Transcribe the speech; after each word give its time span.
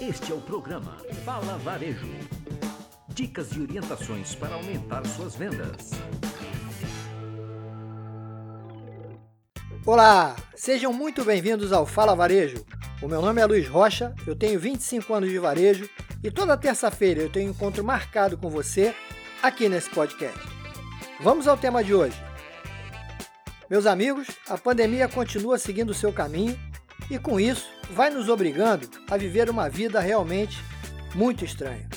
Este 0.00 0.30
é 0.30 0.34
o 0.34 0.40
programa 0.40 0.96
Fala 1.24 1.58
Varejo. 1.58 2.06
Dicas 3.08 3.50
e 3.56 3.60
orientações 3.60 4.32
para 4.32 4.54
aumentar 4.54 5.04
suas 5.04 5.34
vendas. 5.34 5.90
Olá, 9.84 10.36
sejam 10.54 10.92
muito 10.92 11.24
bem-vindos 11.24 11.72
ao 11.72 11.84
Fala 11.84 12.14
Varejo. 12.14 12.64
O 13.02 13.08
meu 13.08 13.20
nome 13.20 13.40
é 13.40 13.46
Luiz 13.46 13.66
Rocha, 13.66 14.14
eu 14.24 14.36
tenho 14.36 14.60
25 14.60 15.12
anos 15.12 15.30
de 15.30 15.38
varejo 15.40 15.90
e 16.22 16.30
toda 16.30 16.56
terça-feira 16.56 17.20
eu 17.20 17.30
tenho 17.30 17.48
um 17.48 17.50
encontro 17.50 17.82
marcado 17.82 18.38
com 18.38 18.48
você 18.48 18.94
aqui 19.42 19.68
nesse 19.68 19.90
podcast. 19.90 20.38
Vamos 21.20 21.48
ao 21.48 21.58
tema 21.58 21.82
de 21.82 21.92
hoje. 21.92 22.16
Meus 23.68 23.84
amigos, 23.84 24.28
a 24.48 24.56
pandemia 24.56 25.08
continua 25.08 25.58
seguindo 25.58 25.92
seu 25.92 26.12
caminho 26.12 26.56
e 27.10 27.18
com 27.18 27.40
isso 27.40 27.68
vai 27.90 28.10
nos 28.10 28.28
obrigando 28.28 28.88
a 29.10 29.16
viver 29.16 29.48
uma 29.48 29.68
vida 29.68 30.00
realmente 30.00 30.58
muito 31.14 31.44
estranha. 31.44 31.88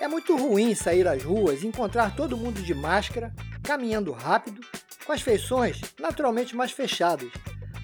É 0.00 0.06
muito 0.06 0.36
ruim 0.36 0.74
sair 0.74 1.08
às 1.08 1.22
ruas 1.22 1.62
e 1.62 1.66
encontrar 1.66 2.14
todo 2.14 2.36
mundo 2.36 2.62
de 2.62 2.74
máscara, 2.74 3.32
caminhando 3.62 4.12
rápido, 4.12 4.60
com 5.06 5.12
as 5.12 5.22
feições 5.22 5.80
naturalmente 5.98 6.54
mais 6.54 6.72
fechadas. 6.72 7.30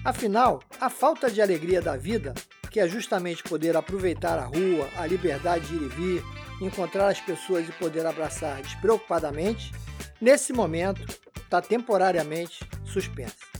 Afinal, 0.03 0.61
a 0.79 0.89
falta 0.89 1.29
de 1.29 1.41
alegria 1.41 1.81
da 1.81 1.95
vida, 1.95 2.33
que 2.69 2.79
é 2.79 2.87
justamente 2.87 3.43
poder 3.43 3.75
aproveitar 3.75 4.37
a 4.37 4.45
rua, 4.45 4.87
a 4.97 5.05
liberdade 5.05 5.67
de 5.67 5.75
ir 5.75 5.81
e 5.81 5.89
vir, 5.89 6.23
encontrar 6.61 7.07
as 7.07 7.19
pessoas 7.19 7.67
e 7.67 7.71
poder 7.73 8.05
abraçar 8.05 8.61
despreocupadamente, 8.61 9.71
nesse 10.19 10.53
momento 10.53 11.05
está 11.35 11.61
temporariamente 11.61 12.59
suspensa. 12.85 13.50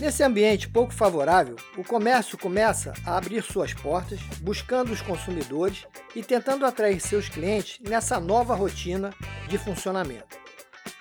Nesse 0.00 0.22
ambiente 0.22 0.66
pouco 0.66 0.94
favorável, 0.94 1.56
o 1.76 1.84
comércio 1.84 2.38
começa 2.38 2.94
a 3.04 3.18
abrir 3.18 3.42
suas 3.42 3.74
portas, 3.74 4.18
buscando 4.40 4.90
os 4.92 5.02
consumidores 5.02 5.86
e 6.16 6.22
tentando 6.22 6.64
atrair 6.64 6.98
seus 7.02 7.28
clientes 7.28 7.78
nessa 7.86 8.18
nova 8.18 8.54
rotina 8.54 9.12
de 9.46 9.58
funcionamento. 9.58 10.38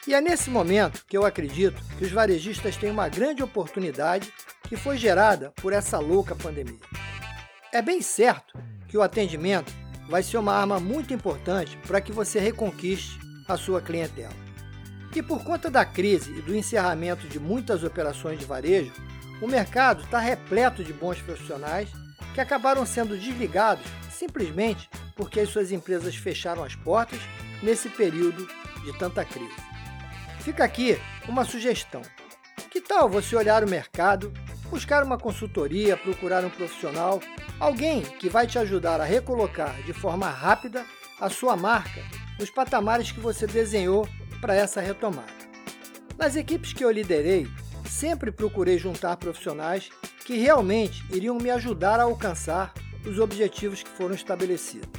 E 0.05 0.13
é 0.13 0.19
nesse 0.19 0.49
momento 0.49 1.05
que 1.07 1.17
eu 1.17 1.25
acredito 1.25 1.81
que 1.97 2.03
os 2.03 2.11
varejistas 2.11 2.75
têm 2.75 2.91
uma 2.91 3.07
grande 3.07 3.41
oportunidade 3.41 4.33
que 4.67 4.75
foi 4.75 4.97
gerada 4.97 5.53
por 5.61 5.71
essa 5.71 5.97
louca 5.97 6.35
pandemia. 6.35 6.81
É 7.71 7.81
bem 7.81 8.01
certo 8.01 8.61
que 8.89 8.97
o 8.97 9.01
atendimento 9.01 9.71
vai 10.09 10.21
ser 10.21 10.37
uma 10.37 10.53
arma 10.53 10.77
muito 10.77 11.13
importante 11.13 11.77
para 11.87 12.01
que 12.01 12.11
você 12.11 12.37
reconquiste 12.37 13.17
a 13.47 13.55
sua 13.55 13.81
clientela. 13.81 14.48
E 15.15 15.23
por 15.23 15.43
conta 15.43 15.69
da 15.69 15.83
crise 15.83 16.31
e 16.31 16.41
do 16.41 16.55
encerramento 16.55 17.27
de 17.27 17.39
muitas 17.39 17.83
operações 17.83 18.39
de 18.39 18.45
varejo, 18.45 18.93
o 19.41 19.47
mercado 19.47 20.03
está 20.03 20.19
repleto 20.19 20.83
de 20.83 20.93
bons 20.93 21.19
profissionais 21.21 21.89
que 22.33 22.41
acabaram 22.41 22.85
sendo 22.85 23.17
desligados 23.17 23.85
simplesmente 24.11 24.89
porque 25.15 25.39
as 25.39 25.49
suas 25.49 25.71
empresas 25.71 26.15
fecharam 26.15 26.63
as 26.63 26.75
portas 26.75 27.19
nesse 27.63 27.89
período 27.89 28.47
de 28.83 28.97
tanta 28.97 29.25
crise. 29.25 29.55
Fica 30.41 30.63
aqui 30.63 30.99
uma 31.27 31.43
sugestão. 31.43 32.01
Que 32.69 32.79
tal 32.79 33.09
você 33.09 33.35
olhar 33.35 33.63
o 33.63 33.69
mercado, 33.69 34.31
buscar 34.69 35.03
uma 35.03 35.17
consultoria, 35.17 35.97
procurar 35.97 36.45
um 36.45 36.49
profissional, 36.49 37.19
alguém 37.59 38.01
que 38.01 38.29
vai 38.29 38.45
te 38.45 38.59
ajudar 38.59 39.01
a 39.01 39.05
recolocar 39.05 39.73
de 39.83 39.93
forma 39.93 40.29
rápida 40.29 40.85
a 41.19 41.29
sua 41.29 41.55
marca 41.55 42.01
nos 42.39 42.49
patamares 42.49 43.11
que 43.11 43.19
você 43.19 43.45
desenhou 43.45 44.07
para 44.39 44.55
essa 44.55 44.81
retomada. 44.81 45.39
Nas 46.17 46.35
equipes 46.35 46.73
que 46.73 46.83
eu 46.83 46.91
liderei, 46.91 47.47
sempre 47.85 48.31
procurei 48.31 48.77
juntar 48.77 49.17
profissionais 49.17 49.89
que 50.25 50.37
realmente 50.37 51.03
iriam 51.11 51.37
me 51.37 51.49
ajudar 51.49 51.99
a 51.99 52.03
alcançar 52.03 52.73
os 53.05 53.19
objetivos 53.19 53.81
que 53.81 53.89
foram 53.89 54.13
estabelecidos. 54.13 54.89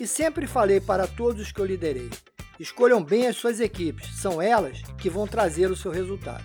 E 0.00 0.06
sempre 0.06 0.46
falei 0.46 0.80
para 0.80 1.06
todos 1.06 1.42
os 1.42 1.52
que 1.52 1.60
eu 1.60 1.64
liderei: 1.64 2.10
escolham 2.58 3.02
bem 3.02 3.26
as 3.26 3.36
suas 3.36 3.60
equipes, 3.60 4.16
são 4.16 4.40
elas 4.40 4.82
que 4.98 5.10
vão 5.10 5.26
trazer 5.26 5.70
o 5.70 5.76
seu 5.76 5.90
resultado. 5.90 6.44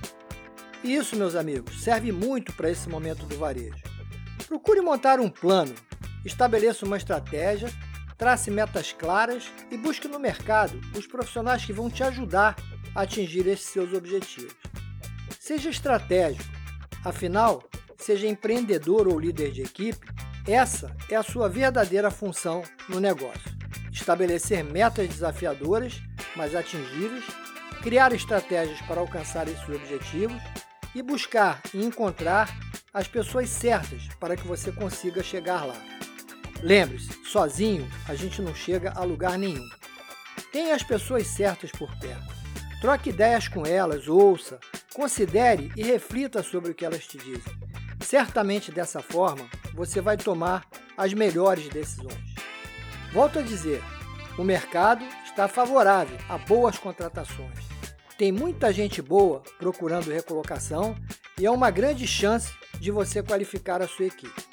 E 0.83 0.95
isso, 0.95 1.15
meus 1.15 1.35
amigos, 1.35 1.81
serve 1.83 2.11
muito 2.11 2.53
para 2.53 2.69
esse 2.69 2.87
momento 2.87 3.25
do 3.25 3.37
varejo. 3.37 3.83
Procure 4.47 4.81
montar 4.81 5.19
um 5.19 5.29
plano, 5.29 5.73
estabeleça 6.25 6.85
uma 6.85 6.97
estratégia 6.97 7.69
trace 8.19 8.51
metas 8.51 8.91
claras 8.91 9.49
e 9.71 9.77
busque 9.77 10.07
no 10.07 10.19
mercado 10.19 10.79
os 10.95 11.07
profissionais 11.07 11.63
que 11.63 11.71
vão 11.71 11.89
te 11.89 12.03
ajudar 12.03 12.57
a 12.93 13.01
atingir 13.03 13.47
esses 13.47 13.67
seus 13.67 13.93
objetivos. 13.93 14.53
Seja 15.39 15.69
estratégico, 15.69 16.43
afinal, 17.03 17.63
seja 17.97 18.27
empreendedor 18.27 19.07
ou 19.07 19.17
líder 19.17 19.51
de 19.51 19.61
equipe, 19.61 20.05
essa 20.45 20.93
é 21.09 21.15
a 21.15 21.23
sua 21.23 21.47
verdadeira 21.47 22.11
função 22.11 22.61
no 22.89 22.99
negócio. 22.99 23.57
Estabelecer 23.89 24.65
metas 24.65 25.07
desafiadoras, 25.07 26.01
mas 26.35 26.53
atingíveis, 26.53 27.23
criar 27.81 28.11
estratégias 28.11 28.81
para 28.81 28.99
alcançar 28.99 29.47
esses 29.47 29.67
objetivos 29.69 30.41
e 30.93 31.01
buscar 31.01 31.61
e 31.73 31.85
encontrar 31.85 32.49
as 32.93 33.07
pessoas 33.07 33.49
certas 33.49 34.07
para 34.19 34.35
que 34.35 34.45
você 34.45 34.71
consiga 34.71 35.23
chegar 35.23 35.65
lá. 35.65 35.75
Lembre-se, 36.61 37.09
sozinho 37.25 37.89
a 38.07 38.15
gente 38.15 38.41
não 38.41 38.53
chega 38.53 38.91
a 38.95 39.03
lugar 39.03 39.37
nenhum. 39.37 39.67
Tenha 40.51 40.75
as 40.75 40.83
pessoas 40.83 41.27
certas 41.27 41.71
por 41.71 41.89
perto. 41.99 42.35
Troque 42.81 43.09
ideias 43.09 43.47
com 43.47 43.65
elas, 43.65 44.07
ouça, 44.07 44.59
considere 44.93 45.71
e 45.75 45.83
reflita 45.83 46.43
sobre 46.43 46.71
o 46.71 46.73
que 46.75 46.85
elas 46.85 47.05
te 47.05 47.17
dizem. 47.17 47.53
Certamente 48.01 48.71
dessa 48.71 49.01
forma 49.01 49.47
você 49.73 50.01
vai 50.01 50.17
tomar 50.17 50.65
as 50.97 51.13
melhores 51.13 51.69
decisões. 51.69 52.35
Volto 53.13 53.39
a 53.39 53.41
dizer, 53.41 53.81
o 54.37 54.43
mercado 54.43 55.05
está 55.25 55.47
favorável 55.47 56.17
a 56.27 56.37
boas 56.37 56.77
contratações. 56.77 57.57
Tem 58.17 58.31
muita 58.31 58.73
gente 58.73 59.01
boa 59.01 59.41
procurando 59.57 60.11
recolocação 60.11 60.95
e 61.39 61.45
é 61.45 61.51
uma 61.51 61.71
grande 61.71 62.05
chance 62.05 62.51
de 62.79 62.91
você 62.91 63.23
qualificar 63.23 63.81
a 63.81 63.87
sua 63.87 64.07
equipe. 64.07 64.48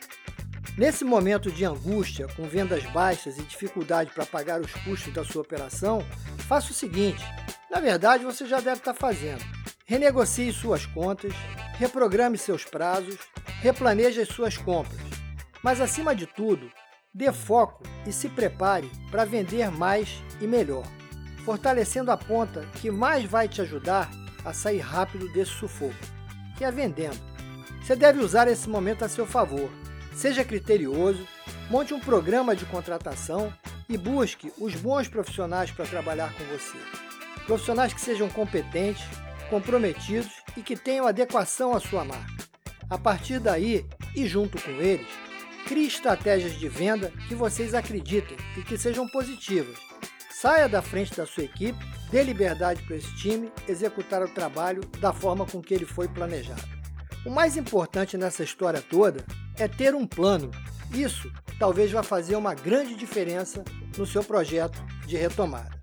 Nesse 0.76 1.04
momento 1.04 1.50
de 1.50 1.64
angústia, 1.64 2.28
com 2.36 2.42
vendas 2.46 2.84
baixas 2.90 3.38
e 3.38 3.42
dificuldade 3.42 4.10
para 4.10 4.26
pagar 4.26 4.60
os 4.60 4.70
custos 4.84 5.10
da 5.10 5.24
sua 5.24 5.40
operação, 5.40 6.04
faça 6.46 6.70
o 6.70 6.74
seguinte: 6.74 7.24
na 7.70 7.80
verdade 7.80 8.24
você 8.24 8.46
já 8.46 8.60
deve 8.60 8.80
estar 8.80 8.92
fazendo. 8.92 9.42
Renegocie 9.86 10.52
suas 10.52 10.84
contas, 10.84 11.32
reprograme 11.78 12.36
seus 12.36 12.62
prazos, 12.62 13.16
replaneje 13.62 14.20
as 14.20 14.28
suas 14.28 14.58
compras. 14.58 15.00
Mas 15.62 15.80
acima 15.80 16.14
de 16.14 16.26
tudo, 16.26 16.70
dê 17.14 17.32
foco 17.32 17.82
e 18.06 18.12
se 18.12 18.28
prepare 18.28 18.90
para 19.10 19.24
vender 19.24 19.70
mais 19.70 20.22
e 20.42 20.46
melhor, 20.46 20.84
fortalecendo 21.42 22.10
a 22.10 22.18
ponta 22.18 22.66
que 22.82 22.90
mais 22.90 23.24
vai 23.24 23.48
te 23.48 23.62
ajudar 23.62 24.10
a 24.44 24.52
sair 24.52 24.80
rápido 24.80 25.32
desse 25.32 25.52
sufoco, 25.52 25.94
que 26.58 26.64
é 26.64 26.70
vendendo. 26.70 27.18
Você 27.80 27.96
deve 27.96 28.20
usar 28.20 28.46
esse 28.46 28.68
momento 28.68 29.04
a 29.04 29.08
seu 29.08 29.24
favor 29.24 29.70
Seja 30.16 30.42
criterioso, 30.42 31.28
monte 31.68 31.92
um 31.92 32.00
programa 32.00 32.56
de 32.56 32.64
contratação 32.64 33.52
e 33.86 33.98
busque 33.98 34.50
os 34.58 34.74
bons 34.74 35.06
profissionais 35.08 35.70
para 35.70 35.84
trabalhar 35.84 36.32
com 36.32 36.44
você. 36.44 36.78
Profissionais 37.44 37.92
que 37.92 38.00
sejam 38.00 38.26
competentes, 38.30 39.04
comprometidos 39.50 40.32
e 40.56 40.62
que 40.62 40.74
tenham 40.74 41.06
adequação 41.06 41.76
à 41.76 41.80
sua 41.80 42.02
marca. 42.02 42.32
A 42.88 42.96
partir 42.96 43.38
daí, 43.38 43.84
e 44.16 44.26
junto 44.26 44.60
com 44.62 44.70
eles, 44.70 45.06
crie 45.66 45.86
estratégias 45.86 46.58
de 46.58 46.66
venda 46.66 47.12
que 47.28 47.34
vocês 47.34 47.74
acreditem 47.74 48.38
e 48.56 48.62
que 48.62 48.78
sejam 48.78 49.06
positivas. 49.06 49.76
Saia 50.30 50.66
da 50.66 50.80
frente 50.80 51.14
da 51.14 51.26
sua 51.26 51.44
equipe, 51.44 51.78
dê 52.10 52.22
liberdade 52.22 52.82
para 52.84 52.96
esse 52.96 53.14
time 53.16 53.52
executar 53.68 54.22
o 54.22 54.32
trabalho 54.32 54.80
da 54.98 55.12
forma 55.12 55.44
com 55.44 55.60
que 55.60 55.74
ele 55.74 55.84
foi 55.84 56.08
planejado. 56.08 56.62
O 57.26 57.30
mais 57.30 57.54
importante 57.58 58.16
nessa 58.16 58.42
história 58.42 58.80
toda 58.80 59.22
é 59.58 59.68
ter 59.68 59.94
um 59.94 60.06
plano. 60.06 60.50
Isso 60.92 61.30
talvez 61.58 61.90
vá 61.90 62.02
fazer 62.02 62.36
uma 62.36 62.54
grande 62.54 62.94
diferença 62.94 63.64
no 63.96 64.06
seu 64.06 64.22
projeto 64.22 64.78
de 65.06 65.16
retomada. 65.16 65.78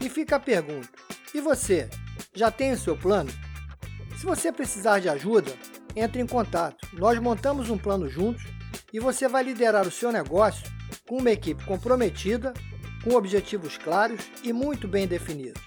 E 0.00 0.08
fica 0.08 0.36
a 0.36 0.40
pergunta: 0.40 0.88
e 1.34 1.40
você? 1.40 1.88
Já 2.34 2.50
tem 2.50 2.72
o 2.72 2.78
seu 2.78 2.96
plano? 2.96 3.30
Se 4.16 4.24
você 4.24 4.50
precisar 4.50 4.98
de 4.98 5.08
ajuda, 5.08 5.52
entre 5.98 6.22
em 6.22 6.26
contato. 6.26 6.88
Nós 6.92 7.18
montamos 7.18 7.70
um 7.70 7.78
plano 7.78 8.08
juntos 8.08 8.44
e 8.92 9.00
você 9.00 9.28
vai 9.28 9.42
liderar 9.42 9.86
o 9.86 9.90
seu 9.90 10.12
negócio 10.12 10.70
com 11.06 11.18
uma 11.18 11.30
equipe 11.30 11.64
comprometida, 11.64 12.52
com 13.02 13.14
objetivos 13.14 13.76
claros 13.76 14.20
e 14.42 14.52
muito 14.52 14.86
bem 14.86 15.06
definidos. 15.06 15.62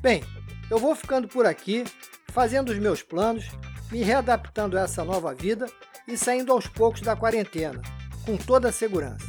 Bem, 0.00 0.22
eu 0.70 0.78
vou 0.78 0.94
ficando 0.94 1.28
por 1.28 1.46
aqui, 1.46 1.84
fazendo 2.28 2.70
os 2.70 2.78
meus 2.78 3.02
planos, 3.02 3.46
me 3.90 4.02
readaptando 4.02 4.78
a 4.78 4.82
essa 4.82 5.04
nova 5.04 5.34
vida 5.34 5.66
e 6.08 6.16
saindo 6.16 6.52
aos 6.52 6.66
poucos 6.66 7.02
da 7.02 7.14
quarentena, 7.14 7.80
com 8.24 8.36
toda 8.36 8.70
a 8.70 8.72
segurança. 8.72 9.26